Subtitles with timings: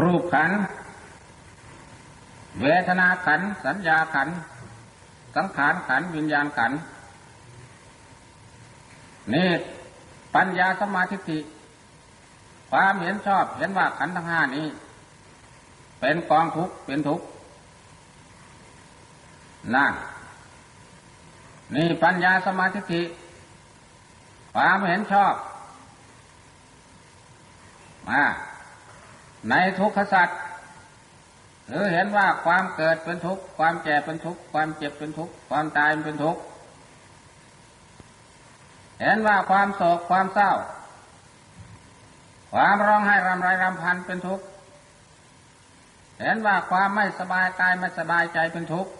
[0.00, 0.50] รูปขัน
[2.60, 4.28] เวทนาขัน สัญญาขัน
[5.36, 6.72] สังขารขัน วิญญาณขัน
[9.34, 9.48] นี่
[10.34, 11.38] ปัญญาสมาธิ
[12.70, 14.66] ความเห็นชอบเห็นว่าขันทั้งห้านี้
[16.00, 17.26] เป็นกองทุกข์เป็นทุกข์
[19.74, 19.92] นั่น
[21.74, 23.02] นี่ปัญญาสมาธิ
[24.54, 25.34] ความเห็นชอบ
[28.08, 28.22] มา
[29.50, 30.38] ในทุกขสัตว์
[31.68, 36.40] หรือเห็นว่าความเกิดเป็นทุกข์ความแก่เป็นทุกข์ความเจ็บเป็นทุกข์ความตายเป็นทุกข์
[39.00, 40.52] เห็นว่าความโศกความเศร้า
[42.52, 44.44] ความร้องไห้รำไรรำพันเป็นทุกข์
[46.20, 48.90] เห็นว่าความไม่สบายกายไม่สบายใจเป็นทุกข์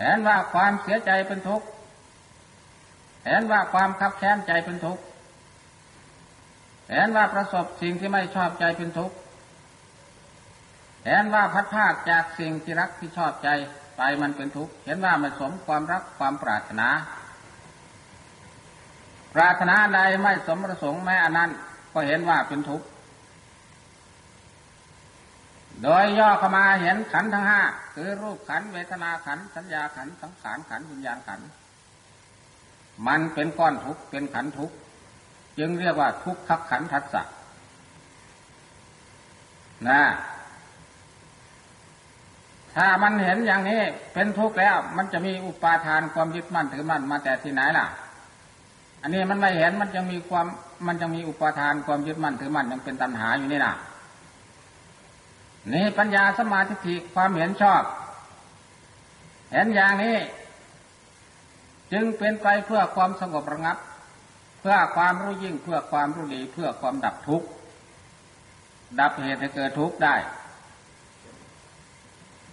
[0.00, 1.66] เห็นว่าความเสียใจเป็นทุกข์
[3.26, 5.02] เห็นว่าความคับแค้นใจเป็นทุกข์
[6.90, 9.16] เห็นว่าประสบสิ่งที่ไม่ชอบใจเป็นทุกข์
[11.06, 13.48] เห็นว่าพัดพาดจากสิ่งที่รักที่ชอบใจ
[13.96, 16.88] ไปมันเป็นทุกข์เห็นว่ามันสมความรักความปรารถนา
[19.34, 21.50] ปรารถนาใดไม่สมประสงค์แม้อันนั้น
[21.92, 22.86] ก็เห็นว่าเป็นทุกข์
[25.82, 27.60] โดยย่อเข้ามาเห็นขันทั้งห้า
[27.94, 31.40] คือรูปขันเวทนาขันสัญญาขันสังขารขันวิญญาณขัน
[33.06, 34.74] มันเป็นก้อนทุกข์เป็นขันทุกข์
[35.58, 37.22] จึงเรียกว่าทุกขขันทัสสะ
[39.88, 40.02] นะ
[42.74, 43.80] ถ้ามันเห็นอย่างนี้
[44.14, 47.86] เป็นทุกข์แล้ว มันจะมีอุปาทานความยึดมั่นถือมั่นมาแต่ที่ไหนล่ะ
[49.02, 50.46] อันนี้มันไม่เห็นมันยังมีความ
[50.86, 53.74] มันยังมีอุปาทานความยึดมั่นถือมั่นยังเป็นตัณหาอยู่นี่นะ
[55.72, 57.82] นี่ปัญญาสมาธิความเห็นชอบ
[59.52, 60.16] เห็นอย่างนี้
[61.92, 63.76] จึงเป็นไปเพื่อความสงบระงับ
[64.60, 67.48] เพื่อความรู้ยิ่งเพื่อความรู้ดีเพื่อความดับทุกข์
[69.00, 70.16] ดับเหตุให้เกิดทุกข์ได้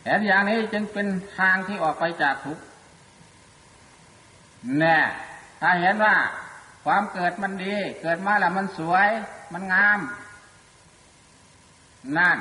[0.04, 2.64] เห็นอย่างนี้จึงเป็นทางที่ออกไปจากทุกข์
[4.80, 5.00] แน่
[5.62, 6.16] ถ้าเห็นว่า
[6.86, 9.08] ความเกิดมันดี เกิดมาแล้วมันสวย
[9.54, 10.00] มันงาม
[12.18, 12.38] นั่น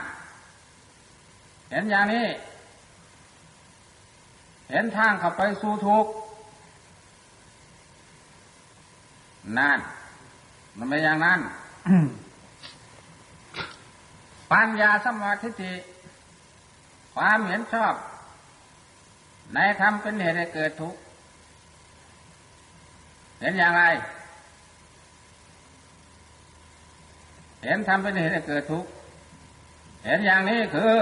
[1.71, 2.29] เห็นอย่างนี้
[4.71, 6.11] เห็นทางเข้าไปสู่ทุกข์
[9.59, 9.79] นั่น
[10.77, 11.41] มันไม่อย่างนั้น
[14.51, 15.73] ปัญญาสมาธิิ
[17.15, 17.95] ความเห็นชอบ
[19.55, 21.01] ในธรรมเป็นเหตุให้เกิดทุกข์
[23.41, 23.85] เห็นอย่างไร
[27.65, 28.91] เห็นธรรมเป็นเหตุให้เกิดทุกข์
[30.05, 30.95] เห็นอย่างนี้คือ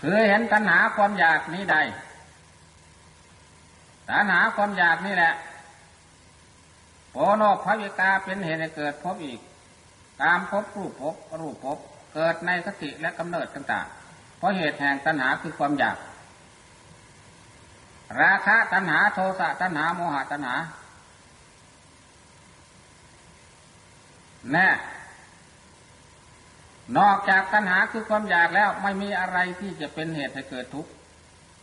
[0.00, 1.76] คือเห็นตัณหาความอยากนี้ใด
[4.08, 5.32] ตัณหาความอยากนี่แหละ
[7.10, 9.40] โพโนภวิกาเป็นเหตุให้เกิดพบอีก
[10.22, 11.78] ตามพบรูปพบรูปพบ
[12.14, 15.96] เกิดในสติและกำเนิดต่างๆ เพราะเหตุแห่งตัณหาคือความอยาก
[18.20, 20.54] ราคะตัณหาโทสะตัณหาโมหะตัณหา
[24.52, 24.68] แน่
[26.98, 30.90] นอกจากตัณหาคือความอยากแล้วไม่มีอะไรที่จะเป็นเหตุให้เกิดทุกข์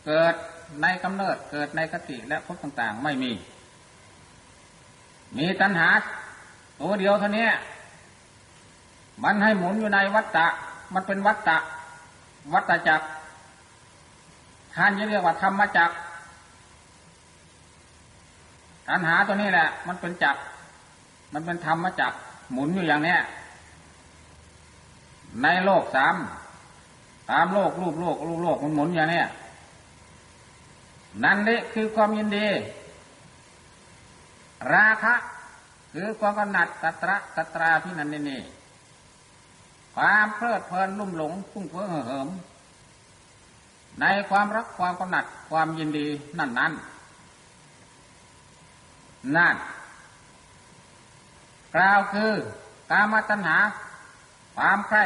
[0.07, 0.35] เกิด
[0.81, 3.31] ในกำเนิดเกิดในคติและภพต่างๆ ไม่มี
[5.37, 5.89] มีตัณหา
[6.79, 7.47] ตัวเดียวเท่านี้
[9.23, 10.47] มันให้หมุนอยู่ในวัฏฏะ
[10.93, 11.57] มันเป็นวัฏฏะ
[12.53, 13.05] วัฏจักร
[14.75, 15.95] ท่านจะเรียกว่าธรรมจักร
[18.87, 20.39] ตัณหาตัวนี้แหละ มันเป็นจักร
[21.33, 22.17] มันเป็นธรรมจักร
[22.51, 23.19] หมุนอยู่อย่างเนี้ย
[25.43, 26.15] ในโลกสาม
[27.31, 29.27] ตามโลกรูปโลกรูปโลกมันหมุนอย่างเนี้ย
[31.23, 32.47] นั่นนี่คือความยินดี
[34.73, 35.15] ราคะ
[35.93, 38.41] คือความกำหนัดตัตระตตราที่นั่นนี่
[39.95, 42.29] ความเพลิดเพลินลุ่มหลงพุ่งเพ้อเหิม
[44.01, 46.07] ในความรักความกำหนัดความยินดี
[46.37, 46.73] นั่นนั้น
[49.35, 49.55] นั่น
[51.75, 52.31] กล่าวคือ
[52.91, 53.57] กามตัณหา
[54.55, 55.03] ความใคร่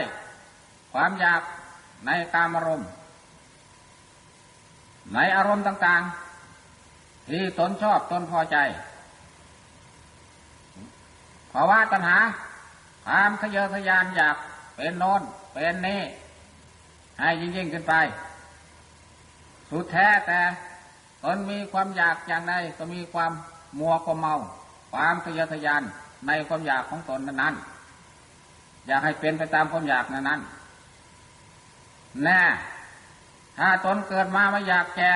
[0.93, 1.41] ความอยาก
[2.05, 2.89] ในกามอารมณ์
[5.13, 6.01] ในอารมณ์ต่าง
[6.65, 8.57] ๆ ที่ตนชอบตนพอใจ
[11.51, 12.18] ภาวะตัณหา
[13.06, 14.36] ความขยอขยานอยาก
[14.75, 15.21] เป็นโน้น
[15.54, 16.01] เป็นนี้
[17.19, 17.94] ให้ยิ่งยิ่งขึ้นไป
[19.69, 20.39] สุดแท้แต่
[21.24, 23.31] ตนมีความอยากอย่างใดก็มีความ
[23.80, 24.36] มัวความเมา
[24.92, 25.81] ความขยเยอขยาน
[26.27, 30.42] ในความอยากของตนนั้นๆอยากให้เป็นไปตามความอยากนั้น
[32.24, 32.42] แน่
[33.57, 35.12] ถ้าตนเกิดมาไม่อยากแก่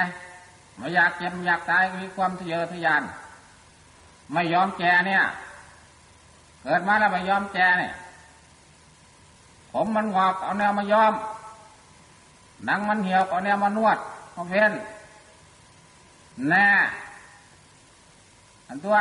[0.77, 3.03] ไม่อยากเจ็บอยากตายมีความทะเยอทะยาน
[4.31, 5.21] ไม่ยอมแก่เนี่ย
[6.63, 7.93] เกิดมาแล้วไม่ยอมแก่เนี่ย
[9.71, 11.13] ผมมันงอกเอาแนวมายอม
[12.65, 13.97] หนังมันเหี่ยวเอาแนวมานวด
[14.33, 14.71] เอาเพน
[16.49, 16.67] แน่
[18.67, 18.97] อันตัว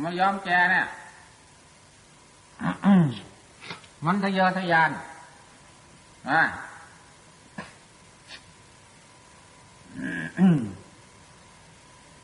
[0.00, 0.84] ไม่ยอมแก่เนี่ย
[4.04, 4.90] มันทะเยอทะยาน
[6.30, 6.40] อ่า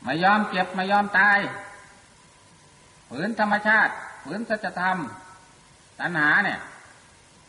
[0.03, 1.39] ไม่ยอมเจ็บไม่ยอมตาย
[3.09, 3.93] ฝืนธรรมชาติ
[4.23, 4.97] ฝืนสัจธรรม
[5.99, 6.59] ตัณหาเนี่ย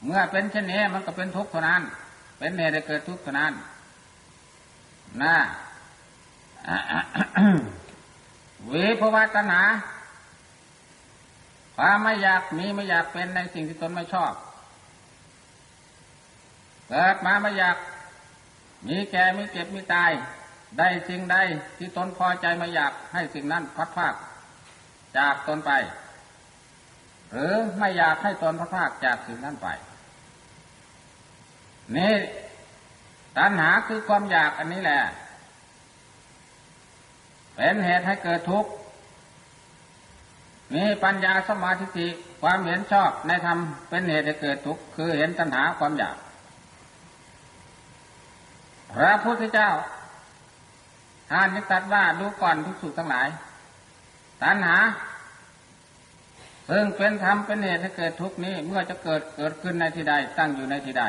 [0.05, 1.83] เมื่อเป็นเช่นนี้มันก็เป็นทุกข์เท่านั้น
[2.39, 3.53] เป็นเหตุให้เกิดทุกข์เท่านั้น
[5.23, 5.37] นะ
[8.71, 9.65] วิภวตัณหา
[11.77, 14.33] ความไม่อยากมีไม่อยากเป็นในสิ่งที่ตนไม่ชอบ
[16.89, 17.77] เกิดมาไม่อยาก
[18.87, 20.11] มีแก่มีเจ็บมีตาย
[20.79, 21.37] ได้สิ่งใด
[21.79, 24.15] ที่ตนพอใจไม่อยากให้สิ่งนั้นพัดพาก
[25.19, 25.71] จากตนไป
[27.33, 29.69] หรือไม่อยากให้ตนพัดพากจากสิ่งนั้นไป
[31.97, 32.15] นี่
[33.37, 35.01] ตัณหาคือความอยากอันนี้แหละ
[37.57, 38.71] เป็นเหตุให้เกิดทุกข์
[40.75, 42.09] มีปัญญาสมาธิ
[42.43, 46.17] ความเห็นชอบในธรรมเป็นเหตุให้เกิดทุกข์คือเห็นตัณหาความอยาก
[48.95, 49.71] พระพุทธเจ้า
[51.31, 53.29] ท่านนิตัดว่าดูก่อนทุกสุขทั้งหลาย
[54.43, 54.79] ตัณหา
[56.71, 61.03] ซึ่งเป็นธรรมเป็นเหตุให้เกิดทุกนี้ เมื่อจะเกิดเกิดขึ้นในที่ใด ตั้งอยู่ในที่ใด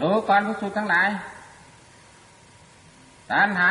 [0.00, 1.08] ดูก่อนทุกสุขทั้งหลาย
[3.32, 3.70] ตัณหา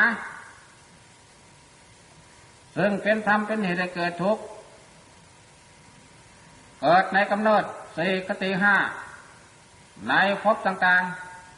[2.78, 4.38] ซึ่งเป็นธรรมเป็นเหตุให้เกิดทุก
[6.82, 7.64] เกิดในกำเนิด
[7.98, 8.76] สี่คติห้า
[10.06, 11.02] ในภพต่าง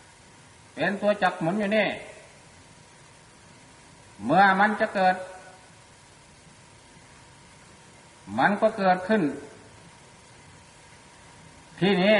[0.09, 1.87] ๆ เป็นตัวจับหมุนอยู่นี่
[4.25, 5.15] เมื่อมันจะเกิด
[8.37, 9.21] มันก็เกิดขึ้น
[11.79, 12.17] ที่นี้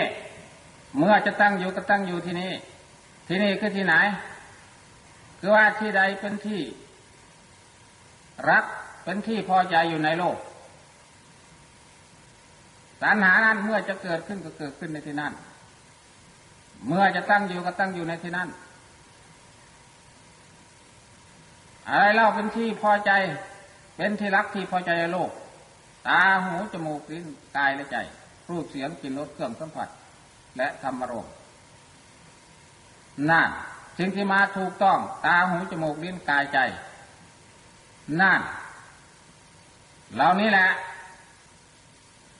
[0.98, 2.52] เมื่อจะตั้งอยู่ก็ตั้งอยู่ที่นี่
[3.28, 3.96] ที่นี่คือที่ไหน
[5.40, 6.62] คือว่าที่ใดเป็นที่
[8.50, 8.66] รัก
[9.04, 10.38] เป็นที่พอใจอยู่ในโลก
[13.02, 15.34] ตัณหานั้นเมื่อจะเกิดขึ้นก็เกิดขึ้นในที่นั่น
[16.88, 18.50] เมื่อจะตั้งอยู่ก็ตั้งอยู่ในที่นั่น
[21.90, 23.12] อะไรเล่าเป็นที่พอใจ
[23.96, 25.32] เป็นที่รักที่พอใจในโลก
[26.08, 27.26] ตาหูจมูกลิ้น
[27.58, 27.98] กายและใจ
[28.50, 29.88] รูปเสียงกลิ่นรสเครื่องสัมผัส
[30.58, 31.28] และธรรมารม
[33.30, 33.50] นั่น
[33.98, 36.60] สิ่งที่มาถูกต้อง ตาหูจมูกลิ้นกายใจ
[38.22, 38.42] นั่น
[40.16, 40.70] เหล่านี้แหละ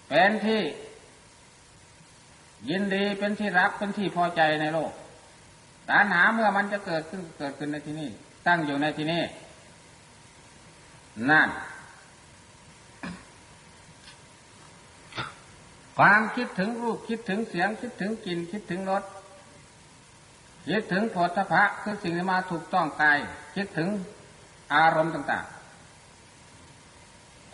[0.08, 0.62] เป็นที่
[2.70, 4.92] ยินดีเป็นที่รักเป็นที่พอใจในโลก
[5.90, 8.10] ตัณหาเมื่อมันจะเกิดขึ้นเกิดขึ้นในที่นี้
[8.48, 9.24] ตั้งอยู่ในที่นี้
[11.30, 11.50] นั่น
[15.98, 19.04] ความคิดถึงรูปคิดถึงเสียงคิดถึงกลิ่นคิดถึงรส
[20.68, 23.20] คิดถึงผลพระคือสิ่งที่มาถูกต้องกาย
[23.56, 23.90] คิดถึง
[24.76, 25.59] อารมณ์ต่าง ๆ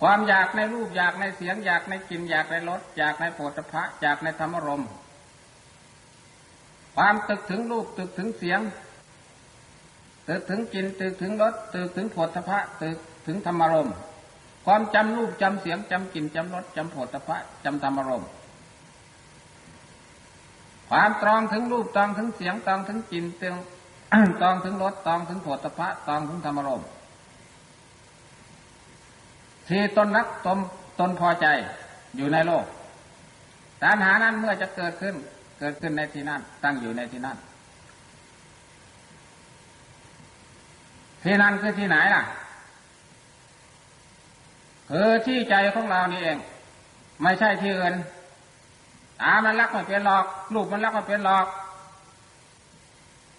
[0.01, 4.83] ความอยากในรูปอยากในเสียงอยากในกลิ่นอยากในรสอยากในโผฏฐะอยากในธรรมรม
[6.95, 8.59] ความตึกถึงรูปตึกถึงเสียง
[10.27, 12.97] ตึกถึงกลิ่นตึกถึงรสตึกถึงโผฏฐะตึก
[13.27, 13.89] ถึงธรรมรม
[14.65, 18.23] ความจำรูปจำเสียงจำกลิ่นจำรสจำโผฏฐะจำธรรมรม
[20.89, 23.25] ความตรองถึงรูปตรองถึงเสียงตรองถึงกลิ่น
[24.41, 26.83] ตรองถึงรสตรองถึงโผฏฐะตรองถึงธรรมรม
[29.69, 30.57] ที่ตนรักตน
[30.99, 31.47] ตนพอใจ
[32.17, 32.65] อยู่ในโลก
[33.83, 35.15] ตัณหานั้นเมื่อจะเกิดขึ้น
[35.59, 37.37] เกิดขึ้นในที่นั้น ตั้งอยู่ในที่นั้น
[41.23, 42.23] ที่นั่นคือที่ไหนล่ะ
[44.89, 46.37] คือที่ใจของเรานี่เอง
[47.21, 47.95] ไม่ใช่ที่อื่น
[49.21, 51.47] ตามันรักไม่เป็นหลอกรูปมันรักไม่เป็นหลอก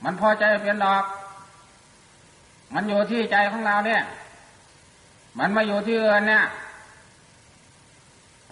[0.04, 1.04] มันพอใจเป็นหลอก
[2.74, 4.02] มันอยู่ที่ใจของเราเนี่ย
[5.38, 6.44] มันมาอยู่ที่อื่นเนี่ย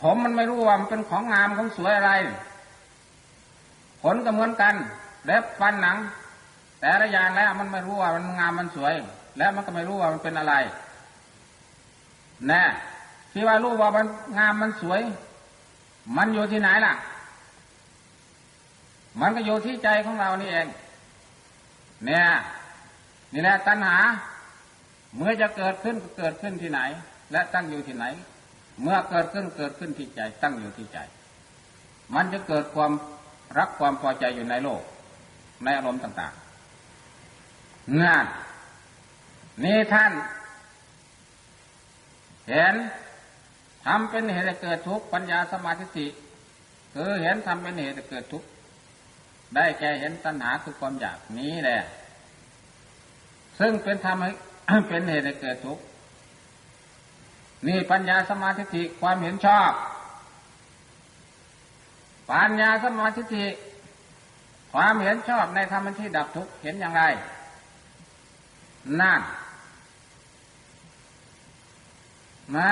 [0.00, 2.12] ผมมันไม่รู้ว่ามันเป็นของงามของสวยอะไร
[4.02, 4.74] ผลก็เหมือนกัน
[5.24, 5.96] เล็บฟันหนัง
[6.80, 8.94] แต่ละอย่างแล้วมันไม่รู้ว่ามันงามมันสวย
[9.38, 10.54] แล้วมันก็ไม่รู้ว่ามันเป็นอะไร
[12.48, 12.62] แน่
[13.32, 14.06] ที่ว่ารู้ว่ามัน
[14.38, 15.00] งามมันสวย
[16.16, 16.94] มันอยู่ที่ไหนล่ะ
[19.20, 20.66] มันก็อยู่ที่ใจของเรานี่เอง
[22.04, 22.26] เนี่ย
[23.32, 23.98] นี่แหละตัณหา
[25.16, 26.80] เมื่อจะเกิดขึ้นเกิดขึ้นที่ไหน
[27.32, 28.04] และตั้งอยู่ที่ไหน
[28.82, 30.98] เมื่อเกิดขึ้นเกิดขึ้นที่ใจ ตั้งอยู่ที่ใจ
[32.14, 32.92] มันจะเกิดความ
[33.58, 34.82] รักความพอใจอยู่ในโลก
[35.64, 38.26] ในอารมณ์ต่างๆงาน
[39.64, 40.12] นี่ท่าน
[42.48, 42.74] เห็น
[43.86, 46.06] ทำเป็นเหตุเกิดทุกข์ปัญญาสมาธิ
[46.94, 48.48] คือเห็นทำเป็นเหตุเกิดทุกข์
[49.54, 51.80] ได้แก่เห็นตัณหาคือความอยากนี้แหละ
[53.60, 54.30] ซึ่งเป็นทำให้
[54.88, 55.84] เป็นเหตุให้เกิดทุกข์
[57.66, 59.72] นี่ปัญญาสมาธิความเห็นชอบ
[62.30, 63.44] ปัญญาสมาธิ
[64.72, 67.02] ความเห็นชอบในธรรมที่ดับทุกข์เห็นอย่างไร
[69.00, 69.20] นั่น
[72.54, 72.70] มา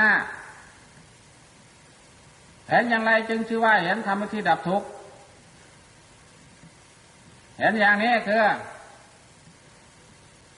[2.69, 4.89] เห็นอย่างไรจึงชื่อว่าเห็นธรรมที่ดับทุกข์
[7.59, 8.43] เห็นอย่างนี้คือ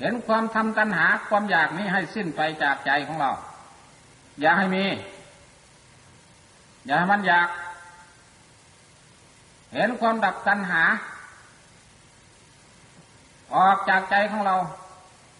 [0.01, 3.31] เห็นความทำตัณหาความอยากนี้ให้สิ้นไปจากใจของเรา
[4.41, 4.85] อย่าให้มี
[6.87, 7.49] อย่าให้มันอยาก
[9.75, 10.83] เห็นความดับตัณหา
[13.57, 14.57] ออกจากใจของเรา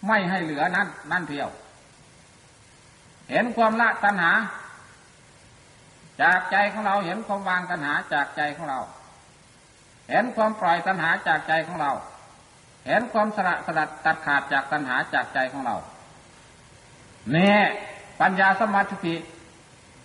[0.07, 1.49] ไม่ให้เหลือนั่นนั่นเทียว
[3.31, 4.31] เห็นความละตัณหา
[6.21, 8.79] จากใจของเราเห็นความวางตัณหาจากใจของเรา
[10.09, 11.91] เห็นความปล่อยตัณหาจากใจของเรา
[12.85, 15.75] เห็นความสละสลัดตัดขาดจากตัณหาจากใจของเรา
[17.31, 17.55] เนี่
[18.21, 19.15] ปัญญาสมาธิ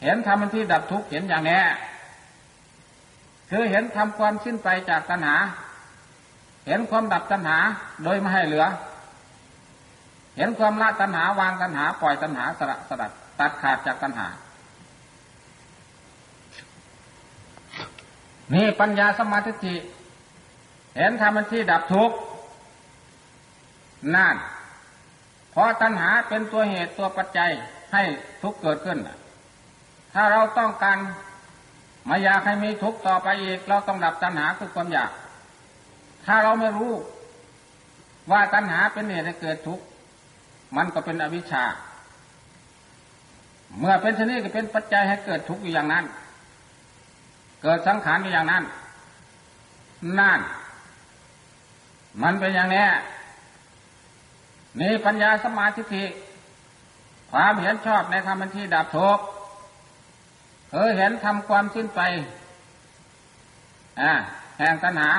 [0.02, 1.60] เห็นธรรมที่ดับทุกข์เห็นอย่างนี้
[3.50, 5.36] คือเห็นทำความสิ้นไปจากตัณหา
[6.66, 7.58] เห็นความดับตัณหา
[8.04, 8.66] โดยไม่ให้เหลือ
[10.36, 14.28] เห็นความละตัณหาวางตัณหา ปล่อยตัณหาสละสลัดตัดขาดจากตัณหา
[18.54, 19.74] นี่ปัญญาสมาธิ
[20.96, 22.16] เห็นธรรมที่ดับทุกข์
[24.14, 24.36] นั่น
[25.50, 27.50] เพราะตัณหาเป็นตัวเหตุตัวปัจจัย
[27.92, 28.02] ให้
[28.42, 28.98] ทุกข์เกิดขึ้น
[30.14, 30.98] ถ้าเราต้องการ
[32.06, 35.10] ไม่อยากให้มีทุกข์ต่อไปอีก เราต้องดับตัณหาคือความอยาก
[36.26, 36.92] ถ้าเราไม่รู้
[38.30, 39.84] ว่าตัณหาเป็นเหตุให้เกิดทุกข์
[40.76, 41.64] มันก็เป็นอวิชชา
[43.78, 46.04] เมื่อเป็นชนิดก็เป็นปัจจัยให้เกิดทุกข์อยู่อย่างนั้น
[47.62, 48.64] เกิดสังขารอยู่อย่างนั้น
[50.18, 50.40] นั่น
[52.22, 52.86] มันเป็นอย่างนี้
[54.78, 56.04] นี่ปัญญาสมาธิิ
[57.32, 59.24] ความเห็นชอบในธรรมที่ดับทุกข์
[60.72, 62.00] เออเห็นทำความสิ้นไป
[64.00, 64.12] อ่า
[64.58, 65.10] แห่งตัณหา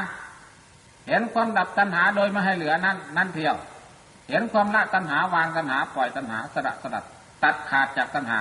[1.07, 3.55] เห็นความดับตัณหาโดยไม่ให้เหลือนั่นนั่นเที่ยว
[4.29, 7.05] เห็นความละตัณหาวางตัณหาปล่อยตัณหาสละสลัด
[7.43, 8.39] ตัดขาดจากตัณหา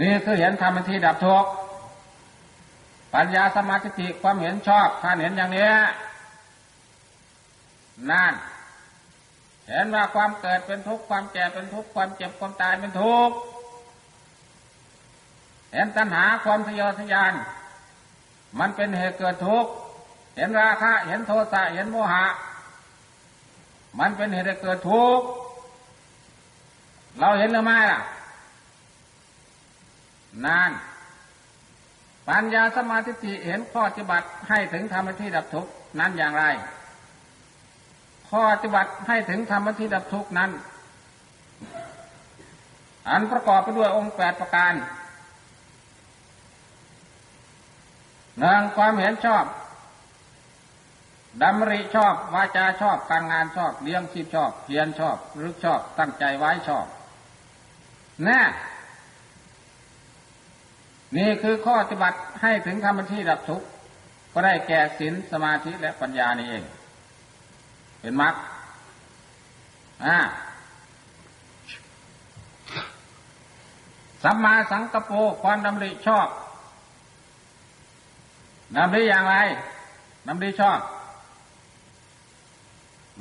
[0.00, 1.50] นี่คือเห็นธรรมที่ดับทุกข์
[3.14, 5.70] ปัญญาสมาธิความเห็นชอบการเห็นอย่างนี้
[8.10, 8.32] นั่น
[9.70, 13.34] เห็นว่าความเกิดเป็นทุกข์ความแก่เป็นทุกข์ความเจ็บความตายเป็นทุกข์
[15.72, 17.34] เห็นตัณหาความทะเยอทะยาน
[18.58, 19.70] มันเป็นเหตุเกิดทุกข์
[20.36, 22.26] เห็นราคะเห็นโทสะเห็นโมหะ
[23.98, 25.26] มันเป็นเหตุเกิดทุกข์
[27.18, 28.00] เราเห็นหรือไม่ล่ะ
[30.44, 30.70] นาน
[32.28, 36.44] ปัญญาสมาธิเห็นข้อปฏิบัติให้ถึงธรรมที่ดับทุกข์นั้นอย่างไร
[38.30, 40.50] ข้อปฏิบัติให้ถึงธรรมที่ดับทุกนั้น
[43.10, 44.74] อันประกอบไปด้วยองค์แปดประการ
[48.38, 49.44] หนึ่งความเห็นชอบ
[51.42, 56.86] ดำริชอบวาจาชอบการงานชอบเลี้ยงชีพชอบเพียรชอบรึกชอบตั้งใจไว้ชอบ
[58.24, 58.40] แน่
[61.16, 63.66] นี่คือข้อปฏิบัติให้ถึงธรรมที่ดับทุกข์
[64.32, 66.64] ก็ได้แก่ศีลสมาธิและปัญญานี่เอง
[68.00, 68.34] เป็นมรรค
[70.04, 70.18] อ่า
[74.22, 76.28] สัมมาสังกปรความดำริชอบ
[78.76, 79.36] ดำริอย่างไร
[80.26, 80.80] ดำริชอบ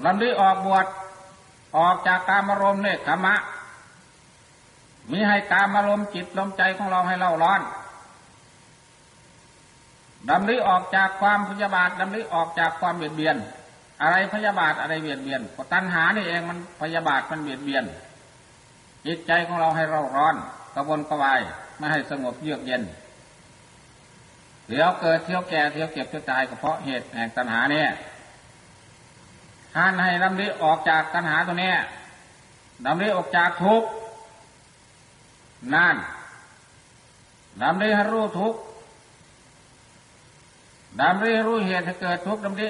[0.06, 0.86] ลำนี้ออกบวช
[1.78, 3.36] ออกจากการมารมเนี่ยขมะ
[5.12, 7.62] มีให้การมารมจิตลมใจของเราให้เล่าร้อน
[10.30, 13.36] ดำนี้ออกจากความพยาบาทดำนี้ออกจากความเบียดเบียน
[14.02, 15.42] อะไรพยาบาทอะไรเบียดเบียน
[15.74, 17.84] ตัณหานี่เองมันพยาบาทมันเบียดเบียน
[19.06, 20.36] จิตใจของเราให้เราร้อน
[20.76, 21.40] กระวนกระวาย
[21.78, 22.84] ไม่ให้สงบเยือกเย็น
[24.70, 27.88] เดี๋ยวเกิดเที่ยวแก่เที่ยวเก็บเที่ยวตายก็เพราะเหตุแห่งตัณหาเนี่ย
[29.76, 31.74] ท่านให้ลำลิออกจากตัณหาตัวนี้
[32.86, 33.88] ลำลิออกจากทุกข์
[35.76, 35.96] นั่น
[37.62, 38.60] ลำลิให้รู้ทุกข์
[41.02, 42.68] ดำริรู้เหตุให้เกิดทุกข์ดำริ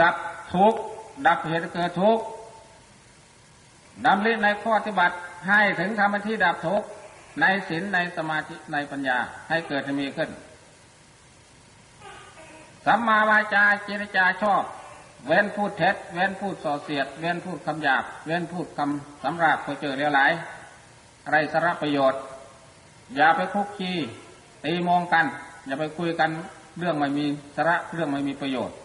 [0.00, 0.14] ดับ
[0.54, 0.80] ทุกข์
[1.26, 2.24] ดับเหตุเกิดทุกข์
[4.06, 5.14] ดำริในข้อปฏิบัติ
[5.48, 6.86] ให้ถึงธรรมที่ดับทุกข์
[7.40, 9.18] ในศีลในสมาธิในปัญญา
[9.48, 10.30] ให้เกิดมีขึ้น
[12.86, 14.62] สัมมาวาจาเจรจาชอบ
[15.26, 20.20] เว้นพูดเท็จ เว้นพูดส่อเสียด เว้นพูดคำหยาบ เว้นพูดคำสำราบเพื่อเจอเรียวไหล
[21.30, 22.20] ไรสาระประโยชน์
[23.16, 23.92] อย่าไปคุกคี
[24.64, 25.26] ตีมองกัน
[25.66, 26.30] อย่าไปคุยกัน
[26.78, 27.24] เรื่องไม่มี
[27.56, 28.76] สาระเรื่องไม่มีประโยชน์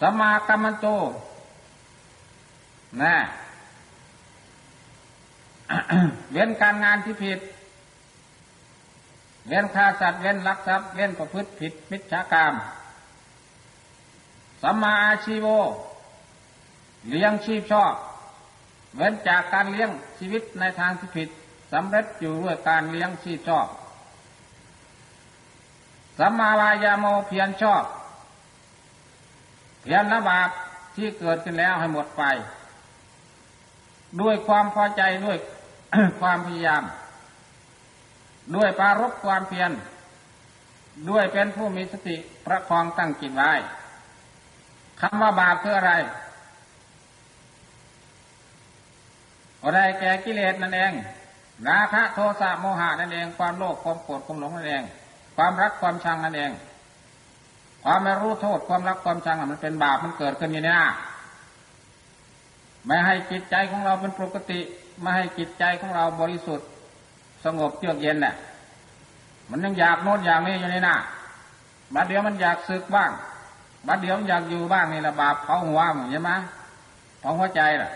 [0.00, 0.86] สมากรรมโต
[3.02, 3.16] นะ
[6.32, 7.40] เว้นการงานที่ผิด
[9.48, 12.54] เว้นฆ่าสัตว์เว้นลักทรัพย์เว้นประพฤติผิดมิจฉากรรม
[14.62, 15.46] สัมมาอาชีโว
[17.10, 17.94] เลี้ยงชีพชอบ
[18.96, 21.28] เว้นจากการเลี้ยงชีวิตในทางที่ผิด
[21.72, 23.66] สำเร็จอยู่ด้วยการเลี้ยงชีพชอบ
[26.18, 27.84] สัมมาวายาโมเพียรชอบ
[29.80, 30.48] เพียรละบาป
[30.94, 32.22] ที่เกิดขึ้นแล้วให้หมดไป
[34.20, 35.38] ด้วยความพอใจด้วย
[36.20, 36.82] ความพยายาม
[38.56, 39.70] ด้วยปารบความเพียร
[41.10, 43.52] ด้วยเป็นผู้มีสติประคองตั้งจิตไว้
[45.00, 45.92] คำว่าบาปคืออะไร
[49.62, 50.92] อะไรแก่กิเลสนั่นเอง
[51.68, 54.82] ราคะโทสะโมหะนั่นเอง ความโลภความโกรธความหลงนั่นเอง
[55.36, 56.50] ความรักความชังนั่นเอง
[57.84, 60.80] ความไม่รู้โทษความรักความชังมันเป็นบาปมันเกิดขึ้นอยู่เนี่ย
[62.86, 64.60] ไม่ให้จิตใจของเราเป็นปกติ
[65.00, 66.66] ไม่ให้จิตใจของเราบริสุทธิ์
[67.44, 68.34] สงบเยือกเย็นเนี่ย
[69.50, 70.96] มันยังอยากโน้นอยากนี้อยู่นี่นะ
[71.94, 73.10] บัดเดี๋ยวมันอยากศึกบ้าง
[73.86, 76.30] บัดเดี๋ยวมันอยากอยู่บ้างนี่ละบาปเผาหัวมันใช่ไหม
[77.20, 77.90] เผาหัวใจล่ะ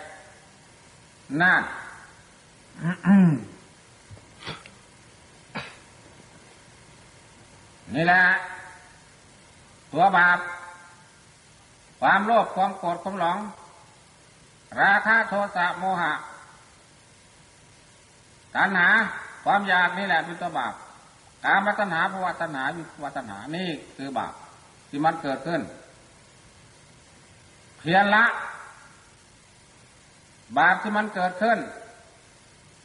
[1.43, 1.53] น่า
[7.95, 8.23] นี่แหละ
[9.95, 10.39] ตัวบาป
[12.01, 13.39] ความโลภความโกรธความหลง
[14.81, 16.13] ราคะโทสะโมหะ
[18.55, 18.89] ตัณหา
[19.45, 20.75] ความอยากนี่แหละเป็นตัวบาป
[21.45, 24.35] การมัตนาภวตัณหาวิวัตนานี่คือบาป
[24.89, 25.61] ที่มันเกิดขึ้น
[27.79, 28.25] เพียรละ
[30.59, 31.59] บาปที่มันเกิดขึ้น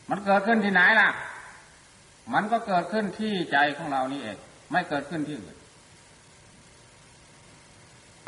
[0.10, 1.10] มันเกิดขึ้นที่ไหนล่ะ
[2.34, 4.38] มันก็เกิดขึ้นที่ใจของเรานี่เอง
[4.72, 5.59] ไม่เกิดขึ้นที่อื่น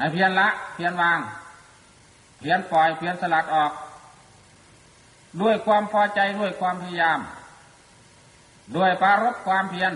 [0.01, 1.19] ให้เพียรละ เพียรวาง
[2.39, 3.71] เพียรปล่อย เพียรสลัดออก
[5.41, 7.19] ด้วยความพอใจด้วยความพยายาม
[8.77, 9.93] ด้วยปารบความเพียร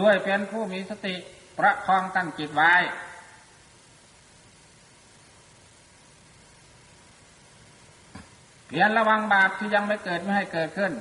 [0.00, 1.14] ด้วยเป็นผู้มีสติ
[1.58, 2.72] ประคองตั้งจิตไว้
[8.66, 10.92] เพียรระวังบาปที่ยังไม่เกิดไม่ให้เกิดขึ้น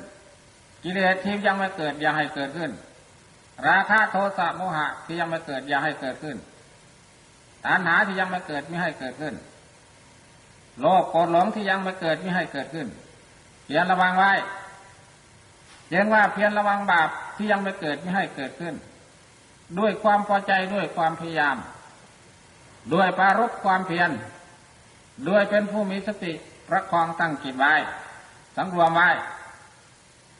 [0.84, 2.72] กิเลสที่ยังไม่เกิดอย่าให้เกิดขึ้น
[3.68, 6.38] ราคะโทสะโมหะที่ยังไม่เกิดอย่าให้เกิดขึ้น
[7.66, 9.36] ตัณหาที่ยังไม่เกิดไม่ให้เกิดขึ้น
[10.80, 12.88] โลภโกรธหลงที่ยังไม่เกิดไม่ให้เกิดขึ้น
[13.64, 14.34] เพียรระวังไว้
[15.90, 18.76] เรียนว่าเพียรระวังบาปที่ยังไม่เกิดไม่ให้เกิดขึ้น
[19.80, 21.58] ด้วยความพอใจด้วยความพยายาม
[22.94, 24.10] ด้วยปารบความเพียร
[25.30, 26.32] ด้วยเป็นผู้มีสติ
[26.70, 27.74] ประคองตั้งจิตไว้
[28.56, 29.10] สังรวมไว้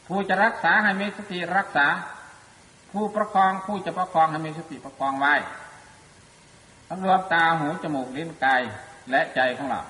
[0.06, 1.86] ผู้จะรักษาให้มีสติรักษา
[2.92, 5.34] ผู้ประคองผู้จะประคองให้มีสติประคองไว้
[6.94, 8.62] สังรวมตาหูจมูกลิ้นกาย
[9.10, 9.80] และใจของเรา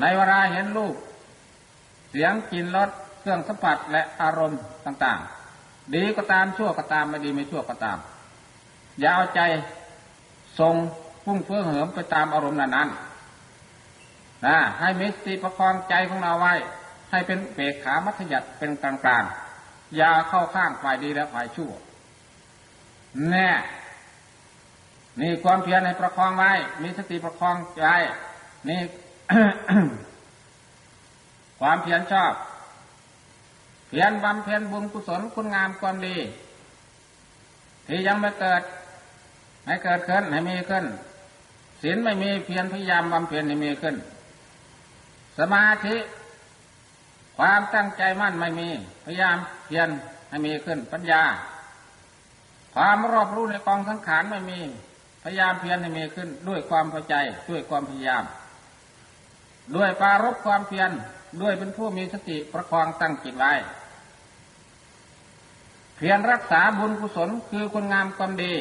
[0.00, 0.94] ในเวลาเห็นรูป
[2.10, 7.98] เสียงกลิ่นรสเครื่องสัมผัสและอารมณ์ต่างๆ ดีก็ตามชั่วก็ตามไม่ดีไม่ชั่วก็ตาม
[9.00, 9.40] อย่าเอาใจ
[10.58, 10.74] ทรง
[11.24, 16.54] พุ่งเฟื่องเหิมไปตามอารมณ์นั้นๆนะให้มีสติประคองใจของเราไว้
[17.10, 21.70] ให้เป็นเปกขามัธยัติเป็นกลางๆอย่าเข้าข้างฝ่ายดีและฝ่ายชั่ว
[23.30, 23.50] แน่
[25.20, 26.52] นี่ความเพียรให้ประคองไว้
[26.82, 27.84] มีสติประคองใจ
[28.68, 28.80] นี่
[31.60, 32.32] ความเพียรชอบ
[33.88, 36.16] เพียรบำเพ็ญบุญกุศลคุณงามความดี
[37.86, 38.62] ที่ยังไม่เกิด
[39.66, 40.84] ให้เกิดขึ้นให้มีขึ้น
[41.82, 43.96] ศีลไม่มีเพียรพยายามบำเพ็ญให้มีขึ้น
[45.38, 45.96] สมาธิ
[47.38, 48.68] ความตั้งใจมั่นไม่มี
[49.04, 49.88] พยายามเพียร
[50.28, 51.22] ให้มีขึ้นปัญญา
[52.74, 54.60] ความรอบรู้ในกองสังขารไม่มี
[55.28, 57.14] พยายามเพียรให้มีขึ้นด้วยความพอใจ
[57.50, 58.24] ด้วยความพยายาม
[59.76, 60.90] ด้วยปารบความเพียร
[61.42, 63.52] ด้วยเป็นผู้มีสติประคองตั้งจิตไว้
[65.96, 68.54] เพียรรักษาบุญกุศลคือคุณงามความดี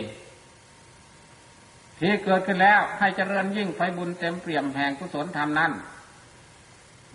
[1.99, 5.71] ที่เกิดขึ้นแล้วให้เจริญยิ่งไฟบุญเต็มเปี่ยมแห่งกุศลธรรมนั้น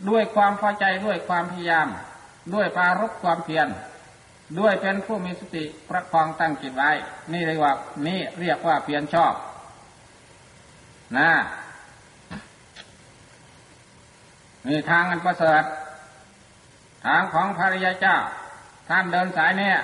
[0.08, 1.88] ด้วยความพอใจด้วยความพยายาม
[2.54, 3.68] ด้วยปารบความเพียร
[4.58, 6.90] ด้วยเป็นผู้มีสติประคองตั้งจิตไว้
[7.32, 7.72] นี่เรียกว่า
[8.06, 9.34] นี่เรียกว่าเพียรชอบ
[11.18, 11.30] นะ
[14.66, 15.62] นี่ทางอันประเสริฐ
[17.06, 18.16] ทางของพระริยเจ้า
[18.88, 19.78] ท่านเดินสายเนี่ย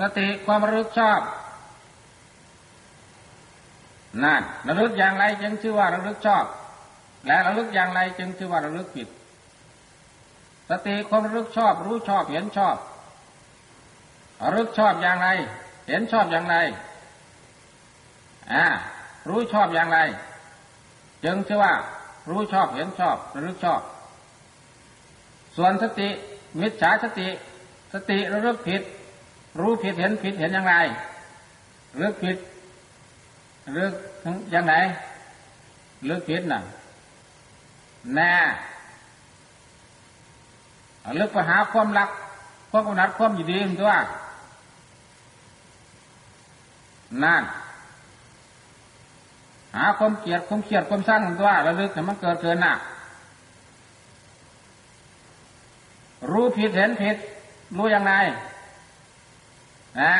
[0.00, 1.20] สติความระลึกชอบ
[4.24, 6.44] นั่นระลึกอย่างไรจึงชื่อว่าระลึกชอบ
[7.26, 9.08] และระลึกอย่างไรจึงชื่อว่าระลึกผิด
[10.70, 12.76] สติความรึกชอบ รู้ชอบเห็นชอบ
[14.54, 15.28] รึกชอบอย่างไร
[15.88, 16.56] เห็นชอบอย่างไร
[18.52, 18.64] อ่า
[19.28, 19.98] รู้ชอบอย่างไร
[21.24, 21.72] จึงชื่อว่า
[22.28, 23.80] รู้ชอบเห็นชอบระลึกชอบ
[25.56, 26.08] ส่วนสติ
[26.60, 27.28] มิจฉาสติ
[27.92, 28.82] สติระลึกผิด
[29.60, 30.74] รู้ผิดเห็นผิดเห็นอย่างไร
[31.92, 32.36] ระลึกผิด
[33.66, 33.92] ระลึก
[34.50, 34.74] อย่างไหน
[36.00, 36.60] ระลึกผิดน่ะ
[38.14, 38.32] แน่
[41.20, 42.08] ลึกไปหาความรัก
[42.70, 43.92] ความกำหนัดความยู่ดีมันตัว
[47.24, 47.42] นั่น
[49.76, 52.74] หาความเกลียดความเกลียดความสร้างมันตัวระลึกแต่มันเกิดเกินหน่ะ
[56.30, 57.16] รู้ผิดเห็นผิด
[57.76, 58.12] รู้ยังไง
[60.00, 60.16] นะ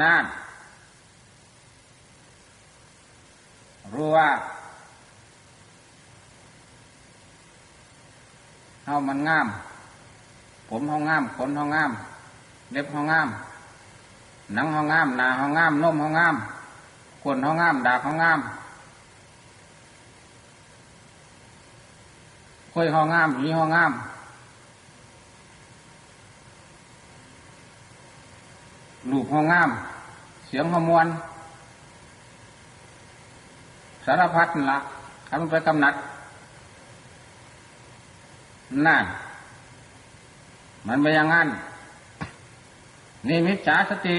[0.00, 0.24] นั่น
[3.92, 4.28] รู้ว่า
[8.86, 9.46] เฮามันงาม
[10.68, 11.90] ผมเฮางาม ขนเฮางาม
[12.72, 13.28] เล็บเฮางาม
[14.54, 16.34] หนังเฮางาม หนาเฮางามนมเฮางาม
[17.22, 18.40] ขนเฮางาม ดาบเฮางาม
[22.72, 23.92] คุยเฮางามหีเฮางาม
[29.10, 29.68] ลูกเฮางาม
[30.46, 31.06] เสียงเฮามวน
[34.04, 34.78] สารพัดนั่ละ
[35.28, 35.94] ทำไปกำหนัด
[38.86, 39.04] นั่น
[40.86, 41.48] มันไปอย่างนั้น
[43.28, 44.18] นี่มิจฉาสติ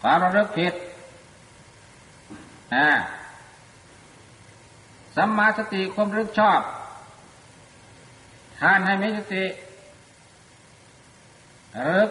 [0.00, 0.74] ความระลึกผิด
[2.74, 2.88] นะ
[5.16, 6.60] สัมมาสติความรึกชอบ
[8.60, 9.44] ทานให้มีสติ
[11.88, 12.10] รึก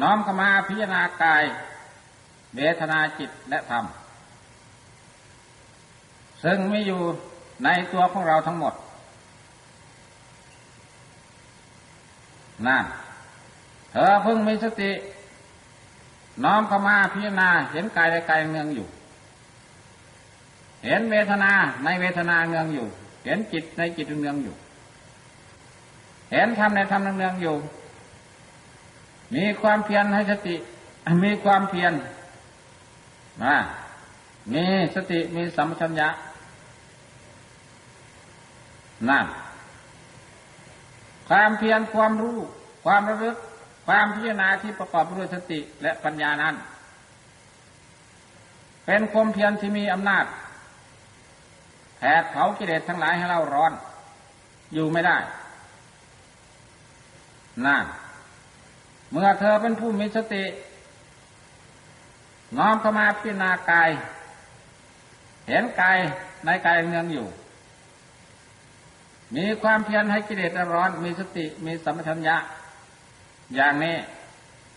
[0.00, 1.42] น้อมเข้ามาพิจารณากาย
[2.56, 3.84] เวทนาจิตและธรรม
[6.44, 7.00] ซึ่งมีอยู่
[7.64, 8.74] ในตัวของเราทั้งหมด
[12.66, 12.84] นั่น
[13.92, 14.90] เธอเพิ่งมีสติ
[16.44, 18.86] น้อมเข้ามาพิจารณาเห็นกายในกายเนืองอยู่
[20.84, 21.52] เห็นเวทนา
[21.84, 22.86] ในเวทนาเนืองอยู่
[23.24, 24.54] เห็นจิตในจิตเนืองอยู่
[26.32, 27.56] เห็นธรรมในธรรมเนืองอยู่
[29.34, 30.56] มีความเพียรให้สติ
[31.24, 31.92] มีความเพียร
[33.44, 33.56] นะ
[34.52, 34.64] มี
[34.94, 36.08] สติมีสัมปชัญญะ
[39.08, 39.26] นั่น
[41.28, 42.38] ความเพียรความรู้
[42.84, 43.36] ความระลึก
[43.86, 46.54] ความพิจารณาที่ประกอบด้วยสติและปัญญานั้น
[48.86, 50.24] เป็นความเพียรที่มีอำนาจ
[51.98, 53.72] แผดเผากิเลสทั้งหลายให้เราร้อน
[54.74, 55.18] อยู่ไม่ได้
[57.66, 57.84] นั่น
[59.10, 60.44] เมื่อเธอเป็นผู้มีสติ
[62.56, 63.90] น้อมเข้ามาพิจารณากาย
[65.48, 65.98] เห็นกาย
[66.44, 67.26] ในกายเนืองอยู่
[69.34, 72.36] มีความเพียรให้กิเลสร้อน มีสติ มีสัมปชัญญะ
[73.54, 73.96] อย่างนี้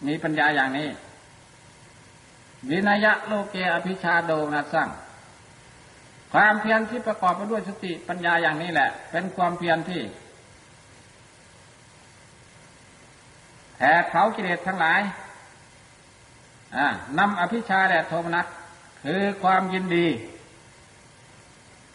[0.07, 0.89] มีปัญญาอย่างนี้
[2.69, 4.89] วินัยะโลเกอภิชาโดนัสั่ง
[6.33, 10.01] ความเพียรที่ประกอบไปด้วยสติปัญญาอย่างนี้แหละ เป็นความเพียรที่
[13.77, 15.01] แผดเผากิเลสทั้งหลาย
[17.19, 18.47] นำอภิชาและโทมนัส
[19.03, 20.07] คือความยินดี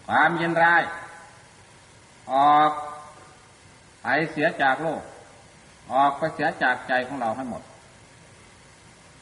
[0.08, 0.82] ความยินร้าย
[2.32, 2.70] ออก
[4.02, 5.02] ไปเสียจากโลก
[5.92, 7.62] ออกไปเสียจากใจของเราให้หมด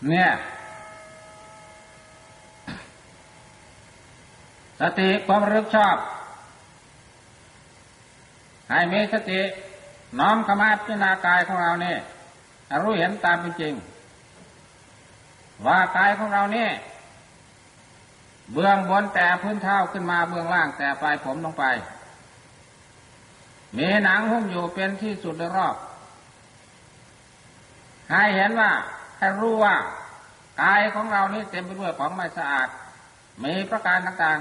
[0.09, 0.31] เนี่ย
[4.81, 5.97] สติความรึกชอบ
[8.71, 9.41] ให้มีสติ
[10.19, 11.99] น้อมขมาพิจารณากายของเราเนี่ย
[12.83, 13.75] รู้เห็นตามเป็นจริง
[15.67, 16.71] ว่ากายของเราเนี่ย
[18.53, 21.65] เบื้องบนแต่พื้นเท้าขึ้นมาเบื้องล่างแต่ปลายผมลงไป
[23.77, 25.77] มีหนังหุ้มอยู่เป็นที่สุดรอบ
[28.11, 28.71] ให้เห็นว่า
[29.19, 29.77] ให้รู้ว่า
[30.63, 32.69] กายของเรานี่เต็มไปด้วยของไม่สะอาด
[33.45, 34.39] มีประการต่าง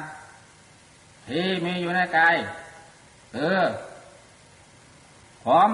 [0.64, 2.36] ๆ ที่มีอยู่ในกาย
[3.34, 3.60] คือ
[5.46, 5.70] ผม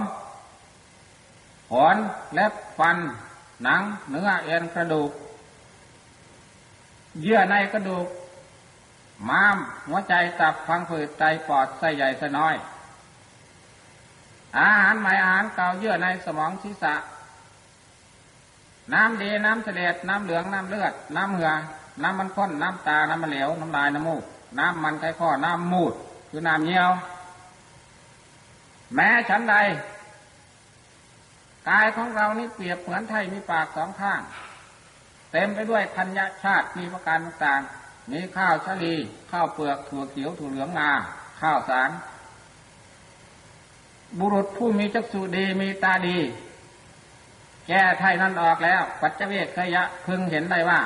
[1.70, 1.98] ขน
[2.34, 2.98] เล็บฟัน
[3.64, 5.12] หนังเนื้อเอ็นกระดูก
[7.22, 8.08] เยื่อในกระดูก
[9.30, 12.56] ม้ามหัวใจตับพังผืดไตปอดไส้ใหญ่ไส้น้อย
[14.60, 16.96] อาหารใหม่อาหารเก่าเยื่อในสมองศีรษะ
[18.94, 21.52] น้ำดีน้ำเสลดน้ำเหลืองน้ำเลือด น้ำเหือ
[22.04, 24.24] น้ำมันข้นน้ำตา น้ำมันเหลว น้ำลายน้ำมูก
[24.60, 25.94] น้ำมันไข้ข้อ น้ำมูด
[26.30, 26.90] คือน้ำเยี่ยว
[28.96, 29.56] แม้ฉันใด
[31.70, 34.22] กายของเรานี่เปรียบเหมือนไทยมีปากสองข้าง
[35.32, 37.62] เต็มไปด้วยธัญชาติมีประการต่าง
[38.12, 38.96] มีข้าวชะลี
[39.32, 40.92] ข้าวเปลือกถั่วเขียวถั่วเหลืองงา
[41.42, 41.90] ข้าวสาร
[44.20, 46.18] บุรุษผู้มีจักษุดีมีตาดี
[47.68, 50.82] แก้ไทยนั้นออกแล้ว ปัจเจเวกขยะพึงเห็นได้ว่า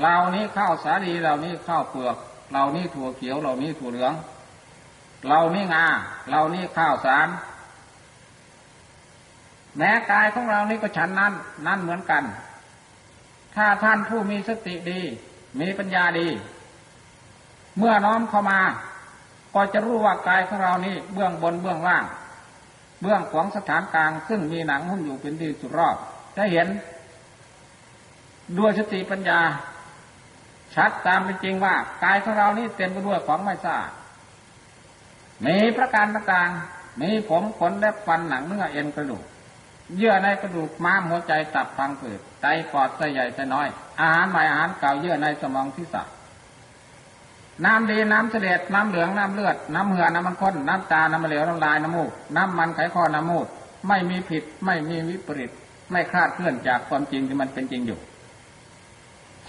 [0.00, 2.16] เหล่านี้ข้าวสาลีเหล่านี้ข้าวเปลือก
[2.50, 4.12] เหล่านี้ถั่วเขียวเหล่านี้ถั่วเหลือง
[5.26, 5.86] เหล่านี้งา
[6.28, 7.28] เหล่านี้ข้าวสาร
[9.76, 11.32] แม้กายของเรานี้ก็ฉันนั้น
[11.66, 12.24] นั่นเหมือนกัน
[13.54, 15.00] ถ้าท่านผู้มีสติดี
[15.60, 16.28] มีปัญญาดี
[17.78, 18.60] เมื่อน้อมเข้ามา
[19.54, 22.04] ก็จะรู้ว่ากายของเรานี้เบื้องบนเบื้องล่าง
[23.02, 25.96] เบื้องของสถานกลางซึ่งมีหนังหุ้มอยู่เป็นที่สุดรอบ
[26.36, 26.68] จะเห็น
[28.58, 29.40] ด้วยสติปัญญา
[30.74, 33.90] ชัดตามเป็นจริงว่ากายของเรานี้เต็มไปด้วยของไม่สะอาด
[35.46, 39.24] มีประการต่างๆมีผมขนและฟันหนังเนื้อเอ็นกระดูก
[39.96, 43.68] เยื่อในกระดูกม้ามหัวใจตับพังผืดไตปอดไส้ใหญ่ไส้น้อย
[44.00, 46.06] อาหารใหม่อาหารเก่าเยื่อในสมองที่สัต
[47.64, 53.46] น้ำดีน้ำเสด็จน้ำเหลืองน้ำเลือด น้ำเหือน้ำมันข้นน้ำตา น้ำเหลวน้ำลายน้ำมูก น้ำมันไขข้อน้ำมูด
[53.88, 55.50] ไม่มีผิดไม่มีวิปริต
[55.90, 57.98] ไม่คลาดเคลื่อนจากความจริงที่มันเป็นจริงอยู่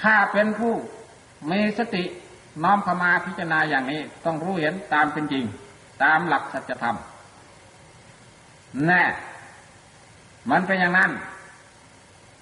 [0.02, 0.74] ถ้าเป็นผู้
[1.52, 2.04] มีสติ
[2.64, 5.44] น้อมเข้ามาพิจารณาอย่างนี้ ต้องรู้เห็นตามเป็นจริง
[6.04, 6.98] ตามหลักสัจธรรม
[8.88, 9.04] แน่
[10.52, 11.12] มันเป็นอย่างนั้น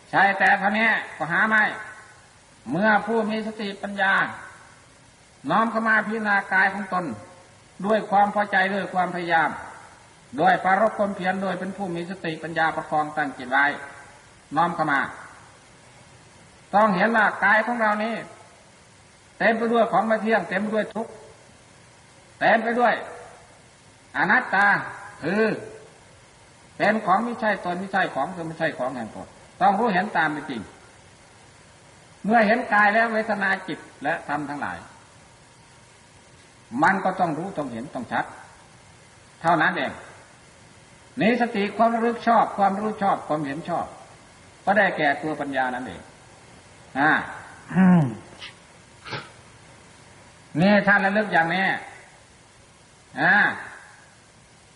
[0.09, 1.63] ใช่แต่เท่านี้ก็หาไม่
[2.71, 4.13] เมื่อผู้มีสติปัญญา
[5.49, 7.05] น้อมเข้ามาพิจารณากายของตน
[7.85, 9.49] ด้วยความพอใจด้วยความพยายาม
[10.37, 13.65] โดยปารกความเพียรโดยเป็นผู้มีสติปัญญาประคองตั้งจิตไว้
[14.55, 15.01] น้อมเข้ามา
[16.75, 18.15] ต้องเห็นว่ากายของเรานี้
[19.39, 21.11] เต็มไปด้วยของไม่เที่ยงเต็มไปด้วยทุกข์
[22.39, 22.93] เต็มไปด้วย
[24.17, 24.67] อนัตตา
[25.23, 25.43] คือ
[26.77, 29.27] เป็นของไม่ใช่ตนไม่ใช่ของคือไม่ใช่ของแห่งตน
[29.61, 30.61] ต้องรู้เห็นตามเป็นจริง
[32.25, 34.77] เมื่อเห็นกายแล้วเวทนาจิตและธรรมทั้งหลาย
[36.83, 38.25] มันก็ต้องรู้ต้องเห็นต้องชัด
[39.41, 39.91] เท่านั้นเอง
[41.21, 43.85] นี้สติความรู้ชอบ ความรู้ชอบความเห็นชอบ
[44.65, 46.01] ก็ได้แก่ตัวปัญญานั่นเอง
[46.99, 47.11] อ่า
[50.61, 51.65] นี่ท่านระลึกอย่างนี้
[53.21, 53.35] อ่า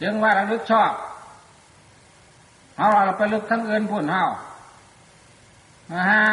[0.01, 0.91] จึงว่าระลึกชอบ
[2.77, 4.23] เอาเราไปลึกทั้งเอื่นพุ่นเฮา
[5.93, 6.25] นะฮะ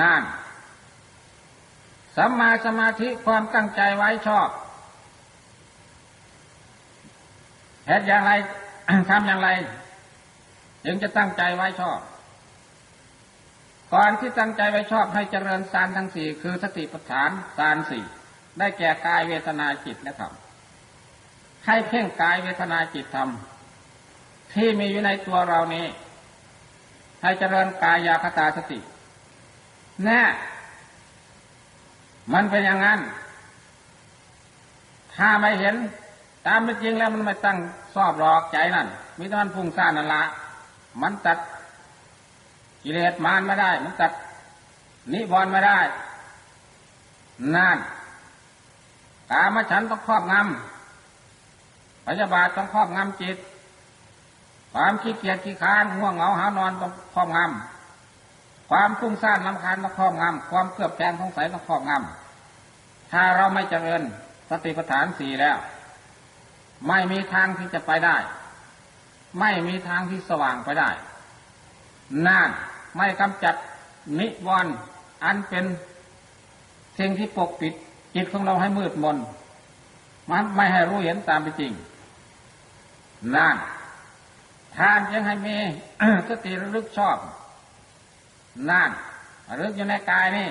[0.00, 0.22] นั่น
[2.22, 4.48] สัมมาสมาธิความตั้งใจไว้ชอบ
[7.86, 8.32] เหตุอย่างไร
[9.10, 9.48] ทำอย่างไร
[10.84, 11.98] จึงจะตั้งใจไว้ชอบ
[13.94, 18.04] ก่อนที่ตั้งใจไว้ชอบให้เจริญสารทั้งสี่คือสติปัฏฐานสารสี่
[18.58, 20.32] ได้แก่กายเวทนาจิตและธรรม
[21.66, 23.30] ให้เพ่งกายเวทนาจิตธรรม
[24.54, 25.86] ที่มีอยู่ในตัวเรานี้
[27.22, 28.78] ให้เจริญกายาคตาสติ
[30.04, 30.22] แน่
[32.32, 33.00] มันเป็นอย่างนั้น
[35.14, 35.74] ถ้าไม่เห็น
[36.46, 37.58] ตามเป็นจริงแล้วมันไม่ตั้ง
[37.94, 38.86] สอบหลอกใจนั่น
[39.18, 40.22] มิตรมันพุ่งซ่านนั่นละ
[41.02, 41.38] มันตัด
[42.82, 44.12] กิเลสมารไม่ได้ มันตัด
[45.12, 45.78] นิวรณ์ไม่ได้
[47.56, 47.78] นั่น
[49.32, 53.36] ตามฉันต้องครอบงำพยาบาทต้องครอบงำจิต
[54.72, 62.19] ความขี้เกียจขี้ค้านห่วงเหงาหานอนต้องครอบงำความฟุ้งซ่านลำคาญต้องครอบงำความเกือบแกงสงสัยต้องครอบงำ
[63.10, 64.02] ถ้าเราไม่เจริญ
[64.50, 65.56] สติปัฏฐานสี่แล้ว
[66.88, 68.16] ไม่มีทางที่จะไปได้
[69.40, 70.90] ไม่มีทางที่สว่างไปได้
[72.26, 72.48] นั่น
[72.96, 73.54] ไม่กำจัด
[74.18, 74.74] นิวรณ์
[75.24, 75.64] อันเป็น
[76.98, 77.74] สิ่งที่ปกปิด
[78.14, 79.16] จิตของเราให้มืดมน
[80.30, 81.72] มันไม่ให้รู้เห็นตามเป็นจริง
[83.34, 83.56] นั่น
[84.76, 85.56] ทานยังให้มี
[86.28, 87.16] สติระลึกชอบ
[88.70, 88.90] นั่น
[89.48, 90.48] ระลึกอยู่ในกายนี่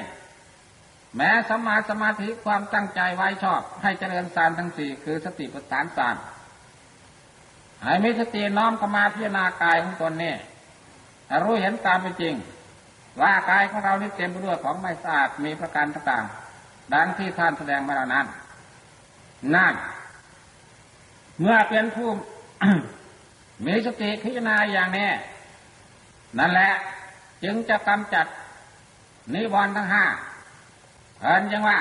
[1.15, 6.15] แม้สมาสมาธิความตั้งใจไว้ชอบ ให้เจริญสารทั้งสี่คือสติปัฏฐานสาร
[7.83, 10.35] ให้มีสติน้อมเข้ามาพิจารณากายของตนนี่
[11.43, 12.35] รู้เห็นตามเป็นจริง
[13.21, 18.25] ว่ากายของเรานี่เต็มไปด้วยของไม่สะอาดมีประการต่างๆดังที่ท่านแสดงมาแล้วนั้น
[19.55, 19.73] นั่น
[21.39, 22.09] เมื่อเป็นผู้
[23.65, 25.09] มีสติพิจารณาอย่างนี้
[26.39, 26.71] นั่นแหละ
[27.43, 28.25] จึงจะกำจัด
[29.33, 30.05] นิวรณ์ทั้งห้า
[31.21, 31.79] เห็นยังว่า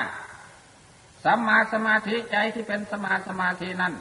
[1.23, 3.93] สัมมาสมาธิใจที่เป็นสมาสมาธินั้น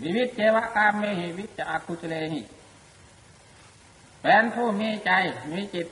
[0.00, 2.42] วิวิจเจวกามเมหิวิจอาคุจเลหิ
[4.22, 5.10] เป็นผู้มีใจ
[5.52, 5.86] มีจิต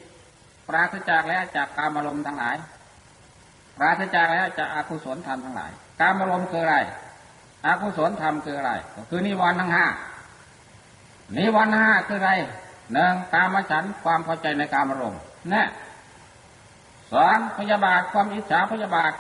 [0.69, 2.57] ปราศจากแล้วจากกามอารมณ์ทั้งหลาย
[3.77, 6.77] ปราศจากแล้วจากอากุศลธรรมทั้งหลาย กามอารมณ์คืออะไร
[7.67, 9.87] อากุศลธรรมคืออะไร ก็คือนิวรณ์ทั้งห้า
[11.37, 12.33] นิวรณ์ห้าคืออะไร
[12.93, 15.21] หนึ่งกามฉันความพอใจในกามอารมณ์
[15.53, 15.67] นะ
[17.13, 19.13] สองพยาบาทความอิจฉาพยาบาท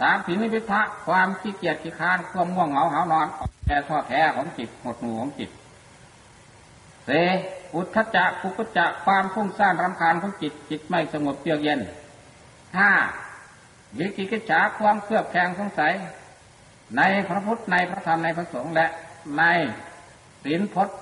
[0.00, 3.26] สามผินิพิทะความขี้เกียจขี้ค้านความง่วงเหงาหานอน
[3.66, 5.50] แก่ท้อแท้ของจิตหมดหนูของจิต
[7.04, 7.10] เส
[7.74, 11.80] อุทธจักกุกจจะความพุ่งสร้างรำคาญของจิตจิตไม่สงบเยือกเย็น
[12.76, 12.90] ห้า
[13.98, 15.92] วิกิกิจฉาความเครือบแคลงสงสัย
[16.96, 18.86] ในพระพุทธในพระธรรมในพระสงฆ์และ
[19.38, 19.42] ใน
[20.44, 20.96] ศีลพจน์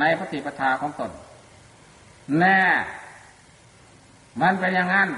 [0.00, 1.10] ในปฏิปทาของตน
[2.38, 2.60] แน่
[4.40, 5.08] มันเป็นอย่างนั้น